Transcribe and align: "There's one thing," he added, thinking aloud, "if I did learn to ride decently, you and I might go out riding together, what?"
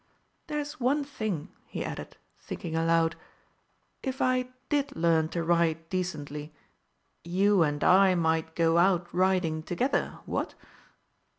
"There's 0.47 0.79
one 0.79 1.03
thing," 1.03 1.49
he 1.67 1.85
added, 1.85 2.17
thinking 2.39 2.75
aloud, 2.75 3.15
"if 4.01 4.19
I 4.19 4.47
did 4.67 4.95
learn 4.95 5.29
to 5.29 5.43
ride 5.43 5.87
decently, 5.89 6.55
you 7.23 7.61
and 7.61 7.83
I 7.83 8.15
might 8.15 8.55
go 8.55 8.79
out 8.79 9.13
riding 9.13 9.61
together, 9.61 10.17
what?" 10.25 10.55